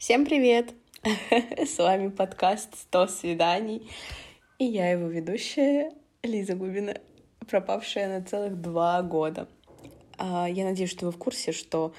[0.00, 0.72] Всем привет!
[1.58, 3.86] С вами подкаст «100 свиданий»
[4.58, 5.92] и я его ведущая
[6.22, 6.96] Лиза Губина,
[7.46, 9.46] пропавшая на целых два года.
[10.16, 11.92] А, я надеюсь, что вы в курсе, что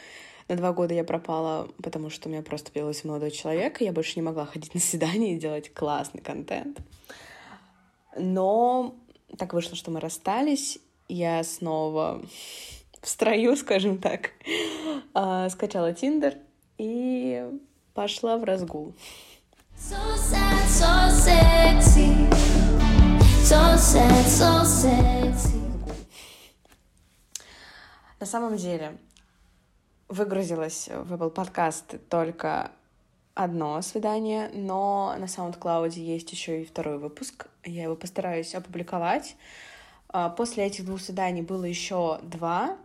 [0.48, 3.92] на два года я пропала, потому что у меня просто появился молодой человек, и я
[3.92, 6.80] больше не могла ходить на свидания и делать классный контент.
[8.18, 8.96] Но
[9.38, 12.26] так вышло, что мы расстались, я снова
[13.00, 14.32] в строю, скажем так,
[15.14, 16.40] а, скачала Тиндер
[16.80, 17.46] и
[17.94, 18.94] пошла в разгул.
[19.78, 22.30] So sad, so sexy.
[23.44, 25.62] So sad, so sexy.
[28.20, 28.98] На самом деле,
[30.08, 32.72] выгрузилось в Apple Podcast только
[33.34, 37.48] одно свидание, но на SoundCloud есть еще и второй выпуск.
[37.64, 39.36] Я его постараюсь опубликовать.
[40.10, 42.78] А, после этих двух свиданий было еще два,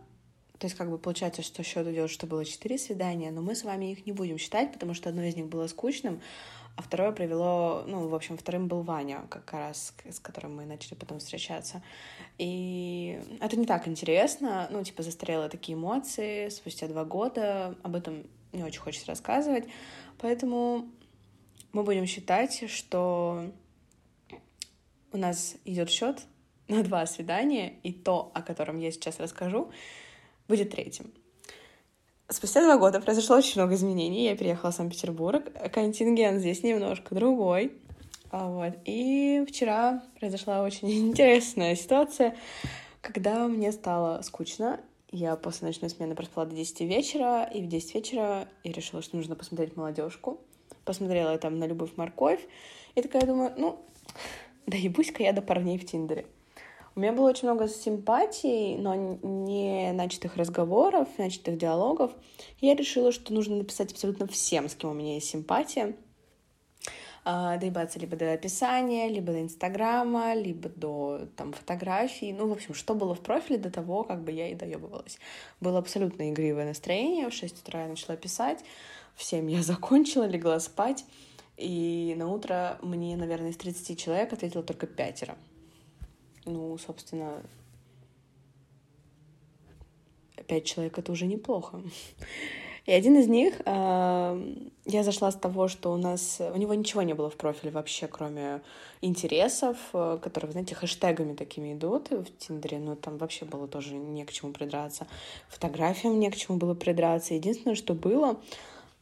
[0.59, 3.63] то есть, как бы получается, что счет идет, что было четыре свидания, но мы с
[3.63, 6.19] вами их не будем считать, потому что одно из них было скучным,
[6.75, 10.93] а второе привело, ну, в общем, вторым был Ваня, как раз, с которым мы начали
[10.93, 11.81] потом встречаться.
[12.37, 18.25] И это не так интересно, ну, типа, застарелые такие эмоции спустя два года, об этом
[18.53, 19.65] не очень хочется рассказывать,
[20.19, 20.87] поэтому
[21.71, 23.51] мы будем считать, что
[25.11, 26.21] у нас идет счет
[26.67, 29.71] на два свидания, и то, о котором я сейчас расскажу,
[30.47, 31.13] будет третьим.
[32.29, 34.25] Спустя два года произошло очень много изменений.
[34.25, 35.49] Я переехала в Санкт-Петербург.
[35.71, 37.71] Контингент здесь немножко другой.
[38.31, 38.73] А вот.
[38.83, 42.35] И вчера произошла очень интересная ситуация,
[43.01, 44.81] когда мне стало скучно.
[45.09, 49.15] Я после ночной смены проспала до 10 вечера, и в 10 вечера я решила, что
[49.15, 50.41] нужно посмотреть молодежку.
[50.83, 52.45] Посмотрела я там на любовь морковь,
[52.95, 53.79] и такая думаю, ну,
[54.65, 56.25] да ебусь-ка я до парней в Тиндере.
[56.97, 62.11] У меня было очень много симпатий, но не начатых разговоров, начатых диалогов.
[62.59, 65.95] И я решила, что нужно написать абсолютно всем, с кем у меня есть симпатия.
[67.23, 72.33] А, доебаться либо до описания, либо до Инстаграма, либо до там, фотографий.
[72.33, 75.19] Ну, в общем, что было в профиле до того, как бы я и доебывалась.
[75.61, 77.29] Было абсолютно игривое настроение.
[77.29, 78.63] В 6 утра я начала писать.
[79.13, 81.05] В 7 я закончила, легла спать.
[81.57, 85.37] И на утро мне, наверное, из 30 человек ответило только пятеро
[86.47, 87.41] ну, собственно,
[90.47, 91.81] пять человек это уже неплохо.
[92.85, 94.55] И один из них, э,
[94.85, 98.07] я зашла с того, что у нас, у него ничего не было в профиле вообще,
[98.07, 98.61] кроме
[99.01, 104.23] интересов, э, которые, знаете, хэштегами такими идут в Тиндере, но там вообще было тоже не
[104.23, 105.05] к чему придраться.
[105.49, 107.33] Фотографиям не к чему было придраться.
[107.33, 108.39] Единственное, что было,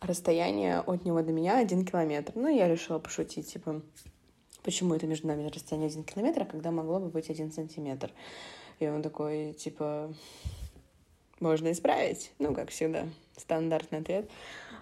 [0.01, 2.31] расстояние от него до меня один километр.
[2.34, 3.84] Ну, я решила пошутить, типа,
[4.65, 8.11] почему это между нами расстояние один километр, а когда могло бы быть один сантиметр.
[8.79, 10.13] И он такой, типа,
[11.39, 12.31] можно исправить.
[12.39, 13.05] Ну, как всегда,
[13.37, 14.29] стандартный ответ.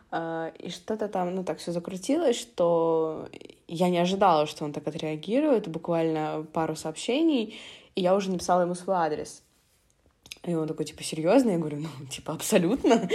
[0.09, 3.27] А, и что-то там, ну, так все закрутилось, что
[3.67, 5.67] я не ожидала, что он так отреагирует.
[5.67, 7.59] Буквально пару сообщений,
[7.95, 9.43] и я уже написала ему свой адрес.
[10.43, 11.51] И он такой, типа, серьезно?
[11.51, 13.09] Я говорю, ну, типа, абсолютно,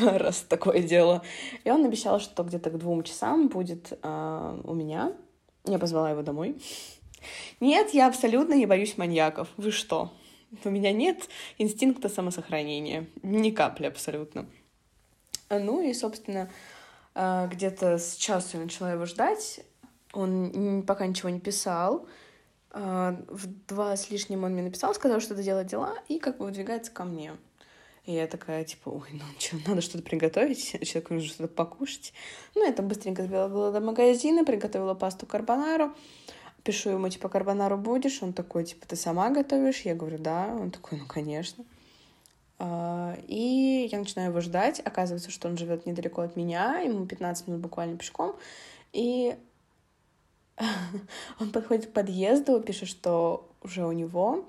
[0.02, 1.22] раз такое дело.
[1.64, 5.12] И он обещал, что где-то к двум часам будет э, у меня.
[5.66, 6.56] Я позвала его домой.
[7.60, 9.48] Нет, я абсолютно не боюсь маньяков.
[9.56, 10.12] Вы что?
[10.64, 11.28] У меня нет
[11.58, 13.06] инстинкта самосохранения.
[13.22, 14.46] Ни капли абсолютно.
[15.50, 16.50] Ну и, собственно,
[17.14, 19.60] а, где-то с часу я начала его ждать.
[20.12, 22.06] Он пока ничего не писал.
[22.70, 26.44] А, в два с лишним он мне написал, сказал, что делать дела, и как бы
[26.44, 27.32] выдвигается ко мне.
[28.06, 32.12] И я такая, типа, ой, ну что, надо что-то приготовить, человеку нужно что-то покушать.
[32.54, 35.92] Ну, я там быстренько сбегала до магазина, приготовила пасту карбонару.
[36.62, 38.22] Пишу ему, типа, карбонару будешь?
[38.22, 39.80] Он такой, типа, ты сама готовишь?
[39.80, 40.56] Я говорю, да.
[40.56, 41.64] Он такой, ну, конечно.
[42.60, 44.80] А, и я начинаю его ждать.
[44.84, 48.36] Оказывается, что он живет недалеко от меня, ему 15 минут буквально пешком.
[48.92, 49.34] И
[51.40, 54.44] он подходит к подъезду, пишет, что уже у него.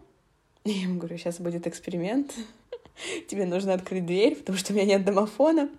[0.63, 2.35] И я ему говорю, сейчас будет эксперимент
[3.27, 5.69] тебе нужно открыть дверь, потому что у меня нет домофона.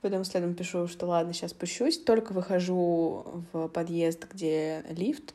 [0.00, 1.98] Потом следом пишу, что ладно, сейчас спущусь.
[1.98, 5.34] Только выхожу в подъезд, где лифт,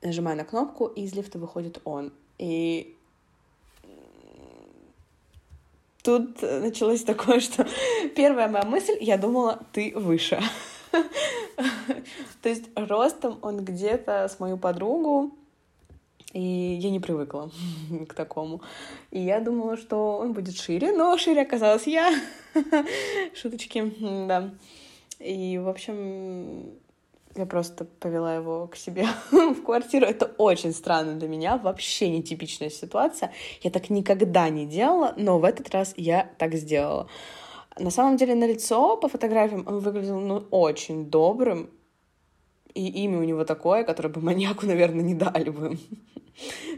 [0.00, 2.12] нажимаю на кнопку, и из лифта выходит он.
[2.38, 2.96] И
[6.02, 7.66] тут началось такое, что
[8.16, 10.40] первая моя мысль, я думала, ты выше.
[12.42, 15.32] То есть ростом он где-то с мою подругу,
[16.32, 17.50] и я не привыкла
[18.08, 18.62] к такому.
[19.10, 22.12] И я думала, что он будет шире, но шире оказалась я.
[23.34, 23.92] Шуточки,
[24.26, 24.50] да.
[25.18, 26.72] И, в общем,
[27.36, 30.06] я просто повела его к себе в квартиру.
[30.06, 33.32] Это очень странно для меня, вообще нетипичная ситуация.
[33.62, 37.08] Я так никогда не делала, но в этот раз я так сделала.
[37.78, 41.70] На самом деле на лицо по фотографиям он выглядел ну, очень добрым,
[42.74, 45.78] и имя у него такое, которое бы маньяку, наверное, не дали бы.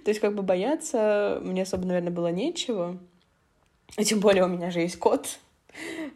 [0.05, 2.99] То есть как бы бояться мне особо, наверное, было нечего.
[3.97, 5.39] И тем более у меня же есть кот,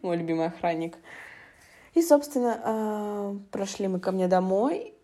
[0.02, 0.98] мой любимый охранник.
[1.94, 4.94] И, собственно, а, прошли мы ко мне домой,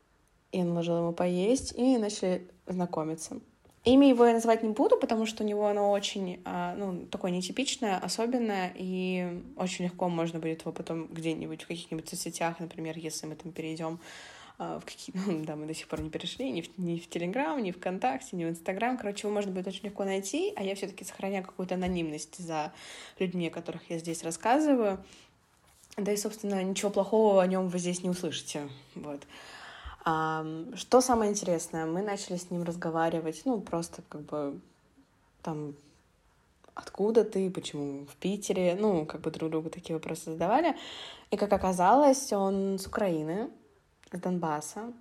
[0.52, 3.40] я наложила ему поесть, и начали знакомиться.
[3.84, 7.30] Имя его я называть не буду, потому что у него оно очень, а, ну, такое
[7.30, 13.26] нетипичное, особенное, и очень легко можно будет его потом где-нибудь в каких-нибудь соцсетях, например, если
[13.26, 13.98] мы там перейдем
[14.58, 17.60] в какие, ну, да, мы до сих пор не перешли, ни в, ни в Телеграм,
[17.62, 20.74] ни в ВКонтакте, ни в Инстаграм, короче, его можно будет очень легко найти, а я
[20.74, 22.72] все-таки сохраняю какую-то анонимность за
[23.18, 25.02] людьми, о которых я здесь рассказываю,
[25.96, 29.22] да и, собственно, ничего плохого о нем вы здесь не услышите, вот.
[30.04, 34.60] А, что самое интересное, мы начали с ним разговаривать, ну, просто как бы
[35.42, 35.74] там
[36.74, 40.76] откуда ты, почему в Питере, ну, как бы друг другу такие вопросы задавали.
[41.30, 43.48] И, как оказалось, он с Украины,
[44.16, 44.92] с Донбасса.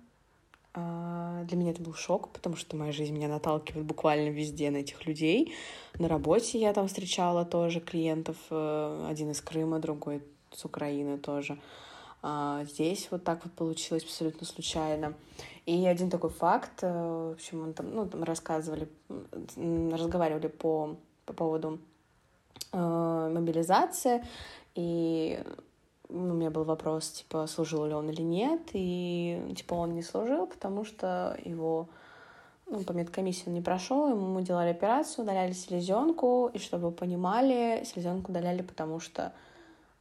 [0.76, 4.78] А, для меня это был шок, потому что моя жизнь меня наталкивает буквально везде на
[4.78, 5.54] этих людей.
[5.98, 11.58] На работе я там встречала тоже клиентов, э, один из Крыма, другой с Украины тоже.
[12.22, 15.14] А, здесь вот так вот получилось абсолютно случайно.
[15.66, 18.88] И один такой факт, э, в общем, он там, ну, там рассказывали,
[19.56, 21.78] разговаривали по, по поводу
[22.72, 24.24] э, мобилизации,
[24.74, 25.40] и
[26.14, 30.46] у меня был вопрос, типа, служил ли он или нет, и, типа, он не служил,
[30.46, 31.88] потому что его,
[32.66, 37.84] ну, по медкомиссии он не прошел, ему делали операцию, удаляли селезенку, и чтобы вы понимали,
[37.84, 39.32] селезенку удаляли, потому что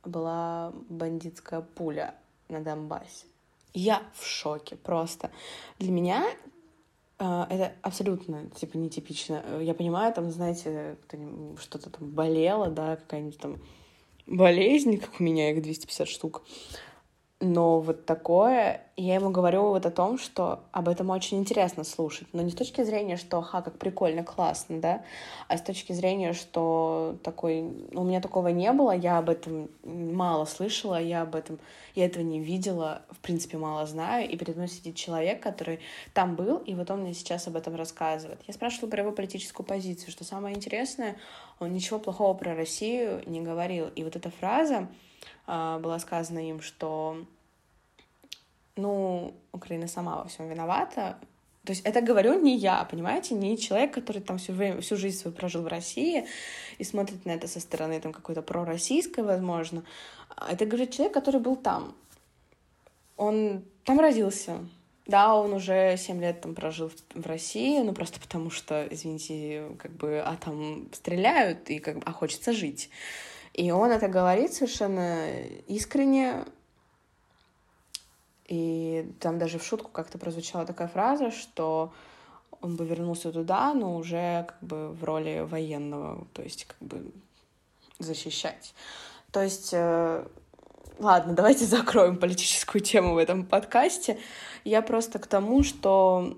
[0.06, 2.14] была бандитская пуля
[2.50, 3.26] на Донбассе.
[3.74, 5.32] Я в шоке просто.
[5.80, 6.26] Для меня
[7.18, 9.44] э, это абсолютно, типа, нетипично.
[9.62, 10.96] Я понимаю, там, знаете,
[11.60, 13.58] что-то там болело, да, какая-нибудь там
[14.28, 16.44] болезнь, как у меня их 250 штук.
[17.44, 22.30] Но вот такое, я ему говорю вот о том, что об этом очень интересно слушать,
[22.32, 25.04] но не с точки зрения, что, ха, как прикольно, классно, да,
[25.50, 30.46] а с точки зрения, что такой, у меня такого не было, я об этом мало
[30.46, 31.60] слышала, я об этом,
[31.96, 35.82] я этого не видела, в принципе, мало знаю, и передо мной сидит человек, который
[36.14, 38.40] там был, и вот он мне сейчас об этом рассказывает.
[38.48, 41.18] Я спрашивала про его политическую позицию, что самое интересное,
[41.60, 44.88] он ничего плохого про Россию не говорил, и вот эта фраза,
[45.46, 47.18] а, была сказана им, что,
[48.76, 51.18] ну, Украина сама во всем виновата.
[51.66, 55.18] То есть это говорю не я, понимаете, не человек, который там всю, время, всю жизнь
[55.18, 56.28] свою прожил в России
[56.78, 59.84] и смотрит на это со стороны там какой-то пророссийской, возможно.
[60.36, 61.96] А это говорит человек, который был там.
[63.16, 64.60] Он там родился.
[65.06, 69.92] Да, он уже 7 лет там прожил в России, ну просто потому что, извините, как
[69.92, 72.90] бы, а там стреляют, и как бы, а хочется жить.
[73.54, 75.30] И он это говорит совершенно
[75.68, 76.46] искренне.
[78.48, 81.94] И там даже в шутку как-то прозвучала такая фраза, что
[82.62, 87.12] он бы вернулся туда, но уже как бы в роли военного, то есть как бы
[88.00, 88.74] защищать.
[89.32, 90.26] То есть, э,
[91.00, 94.20] ладно, давайте закроем политическую тему в этом подкасте.
[94.64, 96.38] Я просто к тому, что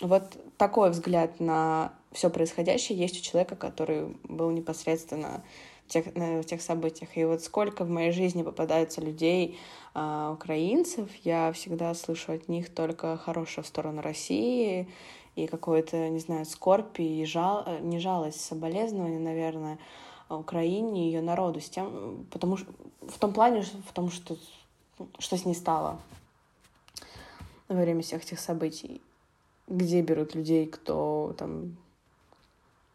[0.00, 5.42] вот такой взгляд на все происходящее есть у человека, который был непосредственно
[5.94, 7.16] тех, в тех событиях.
[7.16, 9.58] И вот сколько в моей жизни попадается людей,
[9.94, 14.88] э, украинцев, я всегда слышу от них только хорошее в сторону России
[15.36, 19.78] и какое-то, не знаю, скорбь и жал, не жалость, соболезнование, наверное,
[20.28, 22.72] Украине и ее народу, с тем, потому что
[23.02, 24.36] в том плане, в том, что,
[25.18, 25.98] что с ней стало
[27.68, 29.00] во время всех этих событий,
[29.68, 31.76] где берут людей, кто там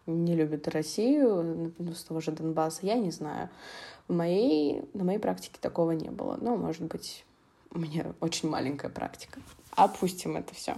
[0.09, 3.49] не любят Россию, ну, с того же Донбасса, я не знаю.
[4.07, 6.37] В моей, на моей практике такого не было.
[6.41, 7.23] Но, может быть,
[7.71, 9.39] у меня очень маленькая практика.
[9.75, 10.77] Опустим это все.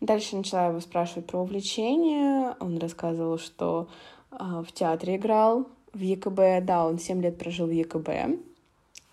[0.00, 2.54] Дальше начала его спрашивать про увлечение.
[2.60, 3.88] Он рассказывал, что
[4.30, 6.64] э, в театре играл, в ЕКБ.
[6.64, 8.08] Да, он 7 лет прожил в ЕКБ.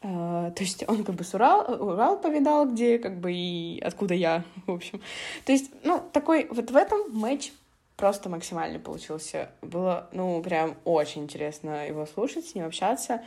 [0.03, 4.13] Э, то есть он как бы с Урал, Урал повидал, где как бы и откуда
[4.13, 5.01] я, в общем.
[5.45, 7.53] То есть, ну, такой вот в этом матч
[8.03, 9.49] просто максимально получился.
[9.61, 13.23] Было, ну, прям очень интересно его слушать, с ним общаться.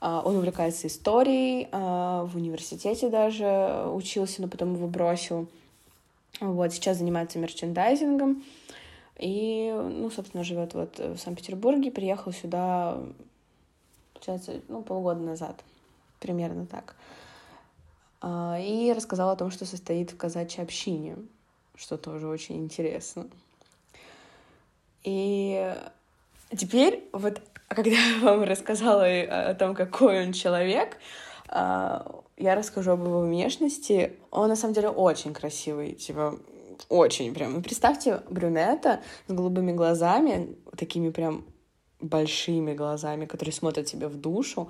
[0.00, 5.46] А, он увлекается историей, а, в университете даже учился, но потом его бросил.
[6.40, 8.42] Вот, сейчас занимается мерчендайзингом.
[9.18, 12.98] И, ну, собственно, живет вот в Санкт-Петербурге, приехал сюда,
[14.14, 15.62] получается, ну, полгода назад,
[16.18, 16.96] примерно так.
[18.22, 21.18] А, и рассказал о том, что состоит в казачьей общине,
[21.76, 23.26] что тоже очень интересно.
[25.04, 25.74] И
[26.56, 30.98] Теперь, вот, когда я вам рассказала о том, какой он человек,
[31.48, 34.14] а, я расскажу об его внешности.
[34.30, 36.38] Он, на самом деле, очень красивый, типа,
[36.88, 37.62] очень прям.
[37.62, 41.44] Представьте брюнета с голубыми глазами, такими прям
[42.00, 44.68] большими глазами, которые смотрят тебе в душу,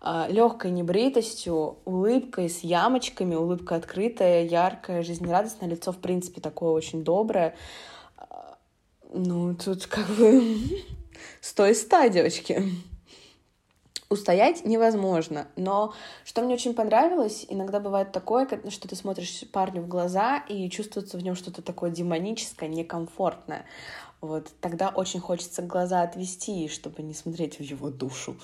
[0.00, 7.04] а, легкой небритостью, улыбкой с ямочками, улыбка открытая, яркая, жизнерадостное лицо, в принципе, такое очень
[7.04, 7.54] доброе.
[9.14, 10.58] Ну, тут как бы
[11.40, 12.62] сто из ста, девочки.
[14.08, 19.88] Устоять невозможно, но что мне очень понравилось, иногда бывает такое, что ты смотришь парню в
[19.88, 23.64] глаза и чувствуется в нем что-то такое демоническое, некомфортное.
[24.20, 28.36] Вот тогда очень хочется глаза отвести, чтобы не смотреть в его душу.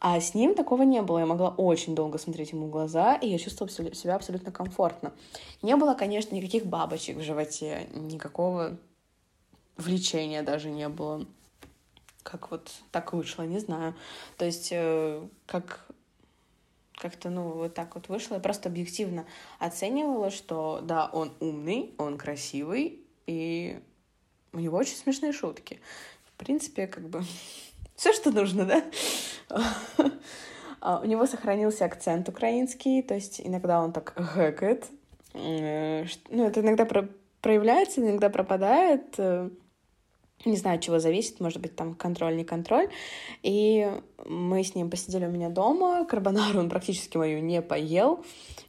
[0.00, 1.20] А с ним такого не было.
[1.20, 5.12] Я могла очень долго смотреть ему в глаза, и я чувствовала себя абсолютно комфортно.
[5.62, 8.78] Не было, конечно, никаких бабочек в животе, никакого
[9.76, 11.26] влечения даже не было.
[12.22, 13.94] Как вот так вышло, не знаю.
[14.38, 15.86] То есть, э, как
[16.96, 18.34] как-то, ну, вот так вот вышло.
[18.34, 19.26] Я просто объективно
[19.58, 23.80] оценивала, что да, он умный, он красивый, и
[24.52, 25.80] у него очень смешные шутки.
[26.24, 27.22] В принципе, как бы
[27.96, 28.84] все, что нужно, да?
[30.86, 34.84] А, у него сохранился акцент украинский, то есть иногда он так гэкает.
[35.32, 36.86] Э, ну, это иногда
[37.40, 39.18] проявляется, иногда пропадает.
[40.44, 42.88] Не знаю, чего зависит, может быть, там контроль, не контроль.
[43.42, 43.90] И
[44.26, 48.24] мы с ним посидели у меня дома, карбонару он практически мою не поел.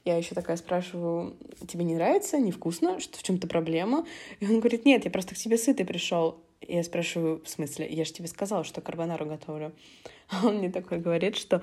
[0.06, 1.36] Я еще такая спрашиваю,
[1.68, 4.06] тебе не нравится, невкусно, что в чем-то проблема?
[4.40, 6.38] И он говорит, нет, я просто к тебе сытый пришел.
[6.68, 9.72] Я спрашиваю, в смысле, я же тебе сказала, что карбонару готовлю.
[10.44, 11.62] Он мне такой говорит, что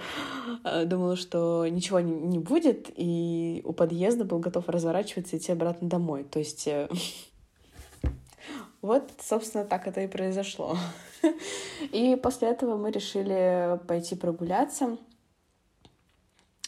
[0.65, 5.51] э, думал, что ничего не, не будет, и у подъезда был готов разворачиваться и идти
[5.51, 6.25] обратно домой.
[6.25, 6.89] То есть э,
[8.83, 10.77] вот, собственно, так это и произошло.
[11.93, 14.99] И после этого мы решили пойти прогуляться.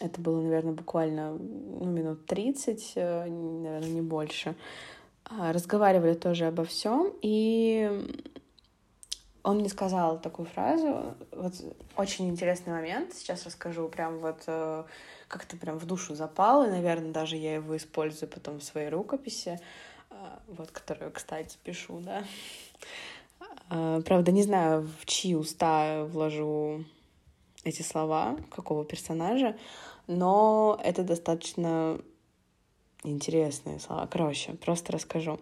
[0.00, 4.54] Это было, наверное, буквально ну, минут 30, э, наверное, не больше.
[5.25, 8.06] А, разговаривали тоже обо всем, и
[9.42, 11.14] он мне сказал такую фразу.
[11.33, 11.54] Вот
[11.97, 13.14] очень интересный момент.
[13.14, 13.88] Сейчас расскажу.
[13.88, 14.85] Прям вот э,
[15.28, 19.61] как-то прям в душу запал, и, наверное, даже я его использую потом в своей рукописи,
[20.48, 22.24] вот, которую, кстати, пишу, да.
[23.68, 26.84] Правда, не знаю, в чьи уста вложу
[27.64, 29.56] эти слова, какого персонажа,
[30.06, 31.98] но это достаточно
[33.02, 34.06] интересные слова.
[34.06, 35.40] Короче, просто расскажу.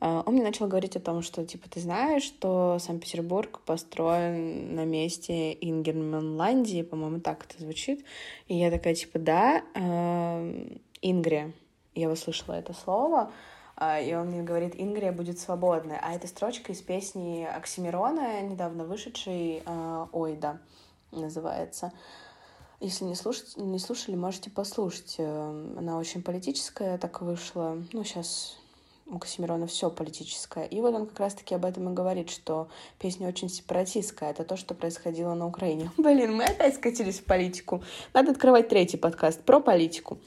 [0.00, 4.84] А, он мне начал говорить о том, что, типа, ты знаешь, что Санкт-Петербург построен на
[4.84, 8.04] месте Ингерманландии, по-моему, так это звучит.
[8.48, 9.62] И я такая, типа, да,
[11.02, 11.52] Ингрия.
[11.94, 13.32] Я услышала это слово, а,
[13.80, 15.96] и он мне говорит, Ингрия будет свободной.
[16.00, 20.58] А это строчка из песни Оксимирона, недавно вышедшей, э, «Ой, да»
[21.10, 21.92] называется.
[22.80, 25.16] Если не, слушать, не слушали, можете послушать.
[25.18, 27.78] Э, она очень политическая, так вышла.
[27.92, 28.58] Ну, сейчас
[29.06, 30.64] у Касимирона все политическое.
[30.64, 34.30] И вот он как раз-таки об этом и говорит, что песня очень сепаратистская.
[34.30, 35.90] Это то, что происходило на Украине.
[35.98, 37.82] Блин, мы опять скатились в политику.
[38.14, 40.18] Надо открывать третий подкаст про политику.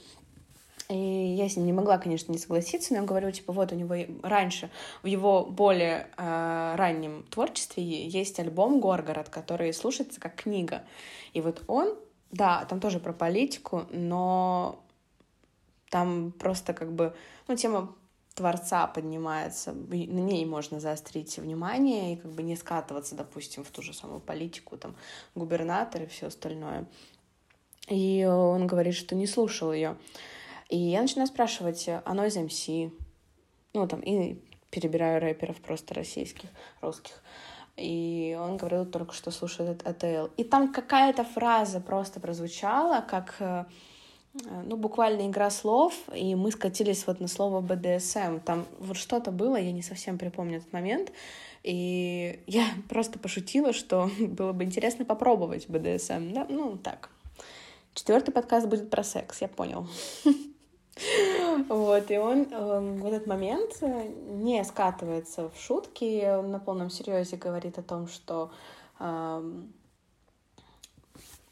[0.90, 3.76] И я с ним не могла, конечно, не согласиться, но я говорю, типа, вот у
[3.76, 4.70] него раньше,
[5.02, 10.84] в его более э, раннем творчестве есть альбом «Горгород», который слушается как книга.
[11.34, 11.96] И вот он,
[12.32, 14.80] да, там тоже про политику, но
[15.90, 17.16] там просто как бы,
[17.48, 17.96] ну, тема
[18.36, 23.82] творца поднимается, на ней можно заострить внимание и как бы не скатываться, допустим, в ту
[23.82, 24.96] же самую политику, там,
[25.34, 26.86] губернатор и все остальное.
[27.88, 29.96] И он говорит, что не слушал ее.
[30.70, 32.92] И я начинаю спрашивать, оно из МС,
[33.74, 34.38] ну, там, и
[34.72, 36.50] перебираю рэперов просто российских,
[36.82, 37.22] русских.
[37.78, 40.32] И он говорил только, что слушает АТЛ.
[40.38, 43.66] И там какая-то фраза просто прозвучала, как э,
[44.44, 48.40] ну, буквально игра слов, и мы скатились вот на слово БДСМ.
[48.40, 51.12] Там вот что-то было, я не совсем припомню этот момент,
[51.64, 56.34] и я просто пошутила, что было бы интересно попробовать БДСМ.
[56.34, 56.46] Да?
[56.50, 57.10] Ну, так.
[57.94, 59.88] Четвертый подкаст будет про секс, я понял.
[61.70, 66.90] Вот, и он э, в этот момент э, не скатывается в шутки, он на полном
[66.90, 68.52] серьезе говорит о том, что
[69.00, 69.52] э,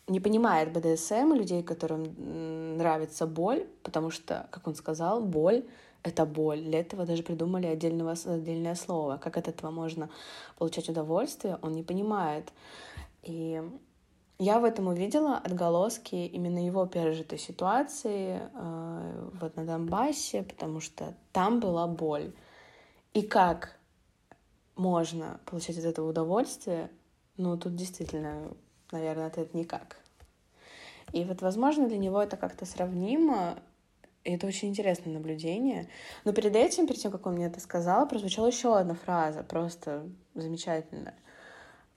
[0.07, 5.63] не понимает БДСМ людей, которым нравится боль, потому что, как он сказал, боль—
[6.03, 6.61] это боль.
[6.61, 9.17] Для этого даже придумали отдельного, отдельное слово.
[9.17, 10.09] Как от этого можно
[10.57, 12.51] получать удовольствие, он не понимает.
[13.23, 13.61] И
[14.43, 21.13] я в этом увидела отголоски именно его пережитой ситуации э, вот на Донбассе, потому что
[21.31, 22.33] там была боль.
[23.13, 23.77] И как
[24.75, 26.89] можно получать от этого удовольствие,
[27.37, 28.51] ну, тут действительно,
[28.91, 29.97] наверное, ответ никак.
[31.13, 33.59] И вот, возможно, для него это как-то сравнимо,
[34.23, 35.87] и это очень интересное наблюдение.
[36.25, 40.09] Но перед этим, перед тем, как он мне это сказал, прозвучала еще одна фраза, просто
[40.33, 41.15] замечательная,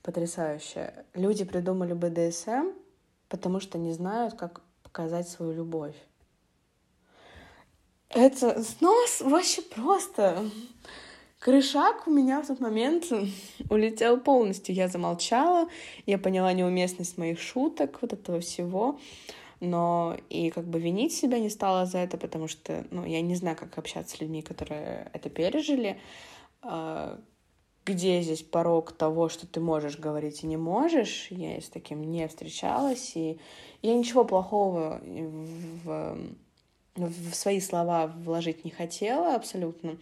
[0.03, 1.05] потрясающая.
[1.13, 2.71] Люди придумали БДСМ,
[3.29, 5.95] потому что не знают, как показать свою любовь.
[8.09, 10.49] Это снос вообще просто.
[11.39, 13.05] Крышак у меня в тот момент
[13.69, 14.73] улетел полностью.
[14.73, 15.67] Я замолчала,
[16.05, 18.99] я поняла неуместность моих шуток, вот этого всего.
[19.59, 23.35] Но и как бы винить себя не стала за это, потому что, ну, я не
[23.35, 25.99] знаю, как общаться с людьми, которые это пережили.
[27.87, 31.27] Где здесь порог того, что ты можешь говорить и не можешь?
[31.29, 33.39] Я с таким не встречалась, и
[33.81, 36.17] я ничего плохого в,
[36.95, 39.97] в свои слова вложить не хотела абсолютно.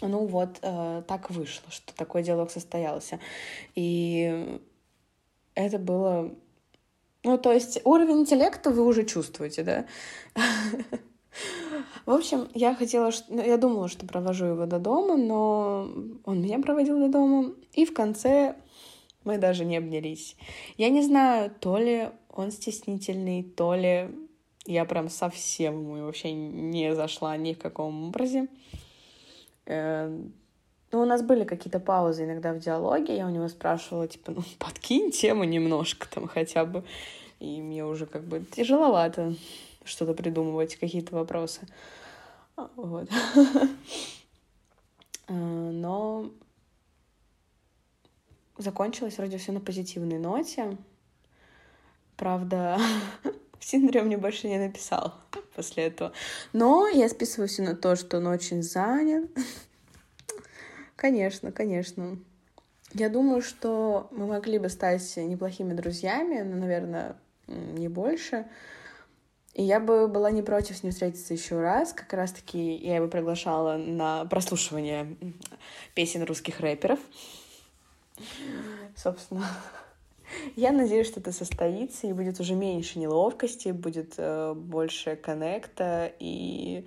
[0.00, 3.20] Ну вот, э, так вышло, что такой диалог состоялся.
[3.76, 4.60] И
[5.54, 6.34] это было...
[7.22, 9.86] Ну, то есть уровень интеллекта вы уже чувствуете, да?
[12.06, 15.88] В общем, я хотела, ну, я думала, что провожу его до дома, но
[16.24, 18.56] он меня проводил до дома, и в конце
[19.24, 20.36] мы даже не обнялись.
[20.76, 24.10] Я не знаю, то ли он стеснительный, то ли
[24.66, 28.48] я прям совсем ему вообще не зашла ни в каком образе.
[29.66, 30.32] Эм,
[30.92, 34.42] ну, у нас были какие-то паузы иногда в диалоге, я у него спрашивала, типа, ну,
[34.58, 36.84] подкинь тему немножко там хотя бы.
[37.38, 39.34] И мне уже как бы тяжеловато
[39.84, 41.60] что-то придумывать, какие-то вопросы.
[42.56, 43.08] А, вот.
[45.28, 46.28] Э, но
[48.58, 50.76] закончилось вроде все на позитивной ноте.
[52.16, 52.78] Правда,
[53.60, 55.14] в Тиндере мне больше не написал
[55.54, 56.12] после этого.
[56.52, 59.30] Но я списываю все на то, что он очень занят.
[60.96, 62.18] Конечно, конечно.
[62.92, 68.46] Я думаю, что мы могли бы стать неплохими друзьями, но, наверное, не больше.
[69.54, 71.92] И я бы была не против с ним встретиться еще раз.
[71.92, 75.16] Как раз-таки я его приглашала на прослушивание
[75.94, 77.00] песен русских рэперов.
[78.96, 79.44] Собственно,
[80.56, 86.86] я надеюсь, что это состоится, и будет уже меньше неловкости, будет э, больше коннекта и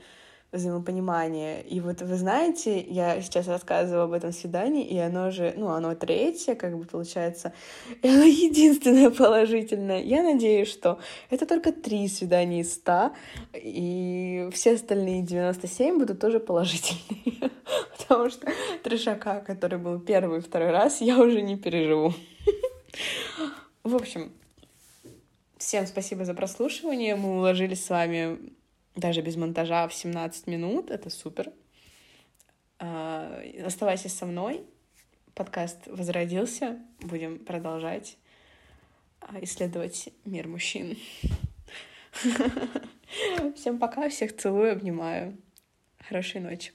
[0.53, 1.61] взаимопонимание.
[1.63, 5.95] И вот вы знаете, я сейчас рассказываю об этом свидании, и оно же, ну, оно
[5.95, 7.53] третье, как бы получается,
[8.01, 10.01] и оно единственное положительное.
[10.01, 13.13] Я надеюсь, что это только три свидания из ста,
[13.53, 17.51] и все остальные 97 будут тоже положительные.
[17.97, 18.51] Потому что
[18.83, 22.13] трешака, который был первый и второй раз, я уже не переживу.
[23.83, 24.31] В общем,
[25.57, 27.15] всем спасибо за прослушивание.
[27.15, 28.37] Мы уложились с вами
[28.95, 30.91] даже без монтажа в 17 минут.
[30.91, 31.51] Это супер.
[32.79, 34.63] А, оставайся со мной.
[35.33, 36.79] Подкаст возродился.
[37.01, 38.17] Будем продолжать
[39.21, 40.97] а, исследовать мир мужчин.
[43.55, 45.37] Всем пока, всех целую, обнимаю.
[46.07, 46.71] Хорошей ночи.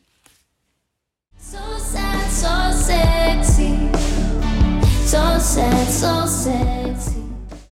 [1.38, 2.83] So sexy,
[5.07, 7.28] so sad, so sexy.